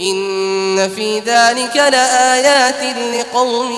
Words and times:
إن 0.00 0.90
في 0.96 1.18
ذلك 1.18 1.76
لآيات 1.76 2.96
لقوم 3.14 3.72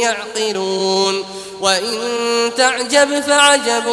يعقلون 0.00 1.24
وإن 1.60 1.98
تعجب 2.56 3.20
فعجب 3.20 3.84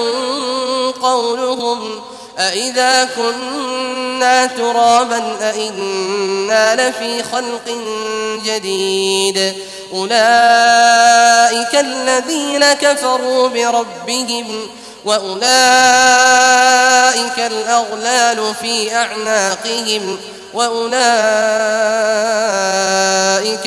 قولهم 1.02 2.02
أإذا 2.40 3.10
كنا 3.16 4.46
ترابا 4.46 5.38
أإنا 5.42 6.90
لفي 6.90 7.24
خلق 7.24 7.78
جديد 8.46 9.54
أولئك 9.94 11.76
الذين 11.76 12.74
كفروا 12.74 13.48
بربهم 13.48 14.68
وأولئك 15.06 15.40
الأغلال 17.40 18.56
في 18.62 18.96
أعناقهم 18.96 20.18
وأولئك 20.54 21.00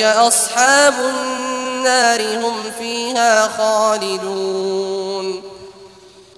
أصحاب 0.01 0.93
النار 0.93 2.37
هم 2.37 2.71
فيها 2.79 3.47
خالدون 3.57 5.43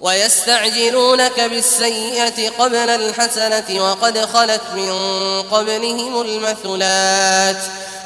ويستعجلونك 0.00 1.40
بالسيئة 1.40 2.50
قبل 2.58 2.76
الحسنة 2.76 3.90
وقد 3.90 4.18
خلت 4.18 4.62
من 4.74 4.92
قبلهم 5.42 6.20
المثلات 6.20 7.56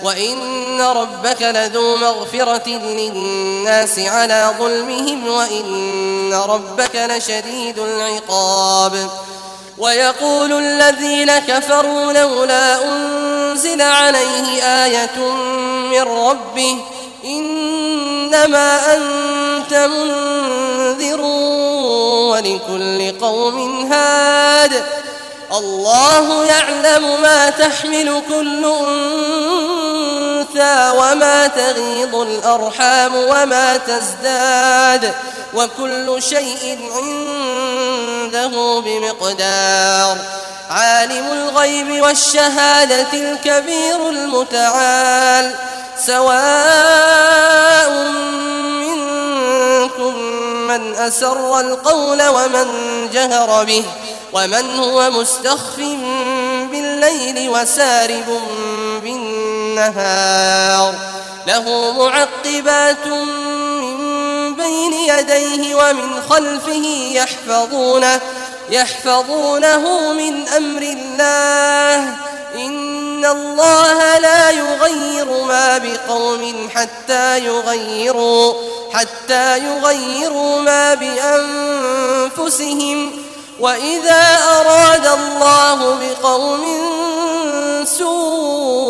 وإن 0.02 0.80
ربك 0.80 1.42
لذو 1.42 1.96
مغفرة 1.96 2.68
للناس 2.68 3.98
على 3.98 4.54
ظلمهم 4.58 5.28
وإن 5.28 6.34
ربك 6.34 6.96
لشديد 6.96 7.78
العقاب 7.78 9.10
ويقول 9.80 10.52
الذين 10.52 11.38
كفروا 11.38 12.12
لولا 12.12 12.84
أنزل 12.84 13.82
عليه 13.82 14.62
آية 14.62 15.18
من 15.90 16.02
ربه 16.02 16.78
إنما 17.24 18.94
أنت 18.96 19.74
منذر 19.74 21.20
ولكل 22.30 23.18
قوم 23.20 23.86
هاد 23.92 24.84
الله 25.52 26.44
يعلم 26.44 27.22
ما 27.22 27.50
تحمل 27.50 28.22
كل 28.28 28.64
أنثى 28.64 29.89
وما 30.92 31.46
تغيض 31.46 32.14
الأرحام 32.14 33.14
وما 33.16 33.76
تزداد 33.76 35.14
وكل 35.54 36.22
شيء 36.22 36.78
عنده 36.96 38.80
بمقدار. 38.80 40.16
عالم 40.70 41.26
الغيب 41.32 42.02
والشهادة 42.02 43.12
الكبير 43.12 44.08
المتعال. 44.08 45.54
سواء 46.06 47.90
منكم 48.80 50.14
من 50.68 50.94
أسر 50.94 51.60
القول 51.60 52.28
ومن 52.28 52.66
جهر 53.12 53.64
به 53.64 53.84
ومن 54.32 54.78
هو 54.78 55.10
مستخف 55.10 55.76
بالليل 56.70 57.48
وسارب 57.48 58.40
بالنهار 59.70 60.94
له 61.46 61.92
معقبات 61.92 63.06
من 63.06 64.54
بين 64.54 64.92
يديه 64.92 65.74
ومن 65.74 66.22
خلفه 66.30 66.86
يحفظونه 67.12 68.20
يحفظونه 68.70 70.12
من 70.12 70.48
أمر 70.48 70.82
الله. 70.82 72.16
إن 72.54 73.24
الله 73.24 74.18
لا 74.18 74.50
يغير 74.50 75.44
ما 75.44 75.78
بقوم 75.78 76.68
حتى 76.74 77.38
يغيروا 77.38 78.54
حتى 78.92 79.58
يغيروا 79.58 80.60
ما 80.60 80.94
بأنفسهم. 82.34 83.12
وإذا 83.60 84.38
أراد 84.60 85.06
الله 85.06 85.98
بقوم 86.00 86.64
سوءا 87.84 88.89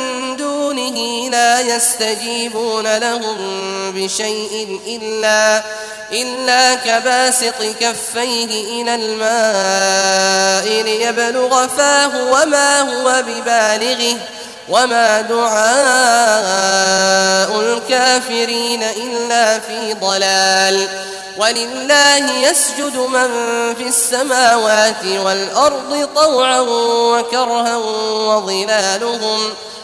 دونه 0.91 1.29
لا 1.29 1.61
يستجيبون 1.61 2.97
لهم 2.97 3.37
بشيء 3.91 4.79
إلا 4.87 5.63
إلا 6.11 6.75
كباسط 6.75 7.63
كفيه 7.79 8.81
إلى 8.81 8.95
الماء 8.95 10.83
ليبلغ 10.83 11.67
فاه 11.67 12.31
وما 12.31 12.81
هو 12.81 13.23
ببالغه 13.27 14.17
وما 14.69 15.21
دعاء 15.21 15.61
الكافرين 17.61 18.83
إلا 18.83 19.59
في 19.59 19.93
ضلال. 19.93 20.87
ولله 21.37 22.31
يسجد 22.49 22.97
من 22.97 23.29
في 23.75 23.87
السماوات 23.87 25.05
والأرض 25.05 26.09
طوعا 26.15 26.59
وكرها 26.59 27.77
وظلالهم 27.77 29.39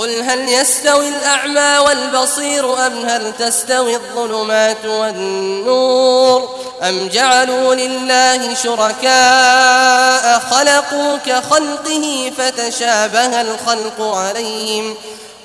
قل 0.00 0.22
هل 0.22 0.48
يستوي 0.48 1.08
الأعمى 1.08 1.78
والبصير 1.78 2.86
أم 2.86 3.06
هل 3.06 3.32
تستوي 3.38 3.96
الظلمات 3.96 4.84
والنور 4.84 6.48
أم 6.82 7.08
جعلوا 7.08 7.74
لله 7.74 8.54
شركاء 8.54 10.42
خلقوا 10.50 11.16
كخلقه 11.26 12.32
فتشابه 12.38 13.40
الخلق 13.40 14.00
عليهم 14.00 14.94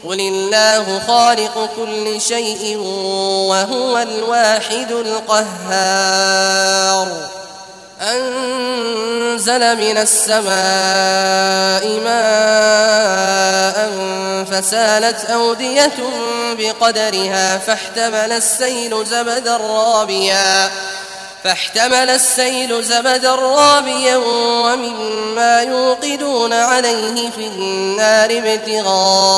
قل 0.05 0.19
الله 0.19 1.01
خالق 1.07 1.69
كل 1.75 2.21
شيء 2.21 2.77
وهو 3.49 3.97
الواحد 3.97 4.91
القهار 4.91 6.27
أنزل 8.01 9.77
من 9.77 9.97
السماء 9.97 11.99
ماء 12.03 13.44
فسالت 14.61 15.25
أودية 15.25 15.91
بقدرها 16.57 17.57
فاحتمل 17.57 18.31
السيل 18.31 19.05
زبدا 19.05 19.57
رابيا. 19.57 20.71
فاحتمل 21.43 22.09
السيل 22.09 22.83
زبدا 22.83 23.35
رابيا 23.35 24.17
ومما 24.17 25.61
يوقدون 25.61 26.53
عليه 26.53 27.29
في 27.29 27.47
النار 27.47 28.29
ابتغاء 28.45 29.35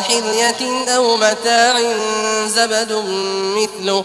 حلية 0.00 0.94
أو 0.96 1.16
متاع 1.16 1.80
زبد 2.46 2.92
مثله. 3.56 4.04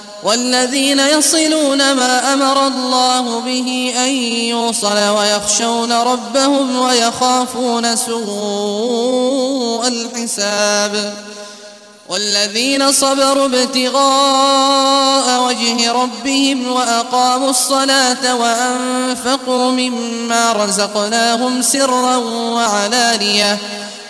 والذين 0.23 0.99
يصلون 0.99 1.77
ما 1.93 2.33
أمر 2.33 2.67
الله 2.67 3.39
به 3.39 3.93
أن 3.97 4.09
يوصل 4.49 4.97
ويخشون 5.07 5.91
ربهم 5.91 6.79
ويخافون 6.79 7.95
سوء 7.95 9.87
الحساب 9.87 11.13
والذين 12.09 12.91
صبروا 12.91 13.45
ابتغاء 13.45 15.43
وجه 15.43 15.91
ربهم 15.91 16.71
وأقاموا 16.71 17.49
الصلاة 17.49 18.35
وأنفقوا 18.35 19.71
مما 19.71 20.51
رزقناهم 20.51 21.61
سرا 21.61 22.17
وعلانية 22.17 23.57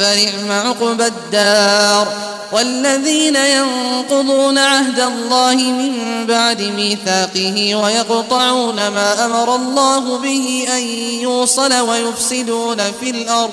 فنعم 0.00 0.52
عقبى 0.52 1.06
الدار. 1.06 2.08
والذين 2.52 3.36
ينقضون 3.36 4.58
عهد 4.58 5.00
الله 5.00 5.54
من 5.54 6.26
بعد 6.26 6.62
ميثاقه 6.62 7.74
ويقطعون 7.74 8.76
ما 8.76 9.24
أمر 9.24 9.54
الله 9.54 10.18
به 10.18 10.66
أن 10.68 10.82
يوصل 11.22 11.74
ويفسدون 11.80 12.76
في 13.00 13.10
الأرض. 13.10 13.52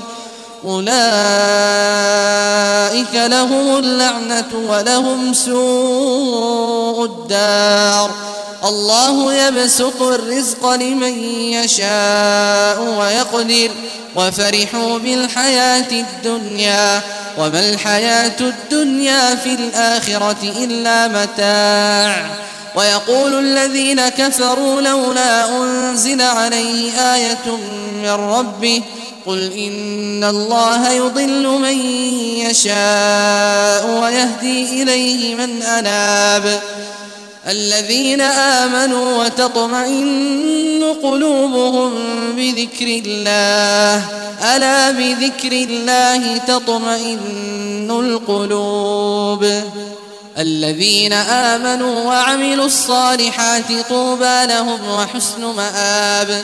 أولئك 0.65 0.87
لهم 3.13 3.77
اللعنة 3.77 4.49
ولهم 4.69 5.33
سوء 5.33 7.05
الدار 7.05 8.11
الله 8.63 9.33
يبسط 9.33 10.01
الرزق 10.01 10.69
لمن 10.69 11.23
يشاء 11.53 12.81
ويقدر 12.99 13.71
وفرحوا 14.15 14.97
بالحياة 14.99 15.91
الدنيا 15.91 17.01
وما 17.37 17.59
الحياة 17.59 18.39
الدنيا 18.41 19.35
في 19.35 19.53
الآخرة 19.53 20.37
إلا 20.43 21.07
متاع 21.07 22.25
ويقول 22.75 23.33
الذين 23.39 24.09
كفروا 24.09 24.81
لولا 24.81 25.49
أنزل 25.49 26.21
عليه 26.21 26.91
آية 27.15 27.57
من 28.03 28.09
ربه 28.09 28.81
قل 29.27 29.51
إن 29.51 30.23
الله 30.23 30.91
يضل 30.91 31.47
من 31.47 31.81
يشاء 32.37 34.01
ويهدي 34.01 34.83
إليه 34.83 35.35
من 35.35 35.61
أناب. 35.61 36.61
الذين 37.47 38.21
آمنوا 38.21 39.23
وتطمئن 39.23 40.83
قلوبهم 41.03 41.91
بذكر 42.35 43.01
الله. 43.05 44.05
ألا 44.55 44.91
بذكر 44.91 45.51
الله 45.51 46.37
تطمئن 46.37 47.91
القلوب. 47.91 49.61
الذين 50.37 51.13
آمنوا 51.13 52.03
وعملوا 52.03 52.65
الصالحات 52.65 53.71
طوبى 53.89 54.45
لهم 54.45 54.91
وحسن 54.91 55.41
مآب. 55.41 56.43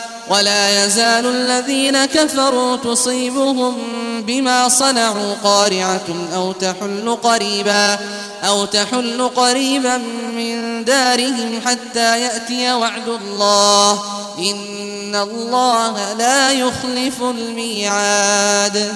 ولا 0.31 0.85
يزال 0.85 1.25
الذين 1.25 2.05
كفروا 2.05 2.75
تصيبهم 2.75 3.77
بما 4.21 4.69
صنعوا 4.69 5.33
قارعة 5.43 6.07
أو 6.35 6.51
تحل 6.51 7.17
قريبا 7.23 7.99
أو 8.43 8.65
تحل 8.65 9.29
قريبا 9.35 9.97
من 10.35 10.83
دارهم 10.85 11.61
حتى 11.65 12.21
يأتي 12.21 12.73
وعد 12.73 13.07
الله. 13.07 14.03
إن 14.39 15.15
الله 15.15 16.13
لا 16.13 16.51
يخلف 16.51 17.21
الميعاد. 17.21 18.95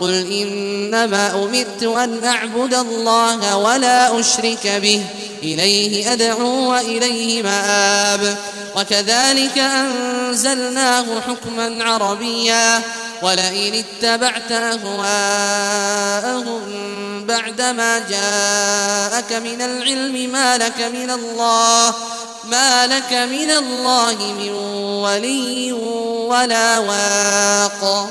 قل 0.00 0.32
إنما 0.32 1.34
أمرت 1.34 1.82
أن 1.82 2.24
أعبد 2.24 2.74
الله 2.74 3.56
ولا 3.56 4.20
أشرك 4.20 4.66
به. 4.66 5.02
إليه 5.42 6.12
أدعو 6.12 6.70
وإليه 6.70 7.42
مآب. 7.42 8.36
وكذلك 8.76 9.58
أنزلناه 9.58 11.04
حكما 11.20 11.84
عربيا. 11.84 12.82
ولئن 13.22 13.84
اتبعت 13.84 14.52
أهواءهم 14.52 15.70
بعدما 17.26 17.98
جاءك 17.98 19.32
من 19.32 19.62
العلم 19.62 20.32
ما 20.32 20.58
لك 20.58 20.80
من 20.80 21.10
الله 21.10 21.94
ما 22.44 22.86
لك 22.86 23.12
من 23.12 23.50
الله 23.50 24.16
من 24.38 24.52
ولي 25.04 25.72
ولا 26.28 26.78
واق. 26.78 28.10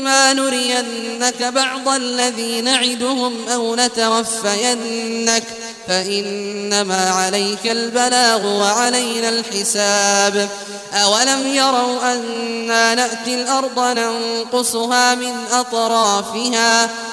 وإما 0.00 0.32
نرينك 0.32 1.42
بعض 1.42 1.88
الذي 1.88 2.60
نعدهم 2.60 3.48
أو 3.48 3.74
نتوفينك 3.74 5.44
فإنما 5.88 7.10
عليك 7.10 7.66
البلاغ 7.66 8.46
وعلينا 8.46 9.28
الحساب. 9.28 10.48
أولم 10.92 11.46
يروا 11.46 12.12
أنا 12.12 12.94
نأتي 12.94 13.34
الأرض 13.34 13.78
ننقصها 13.78 15.14
من 15.14 15.34
أطرافها؟ 15.52 16.90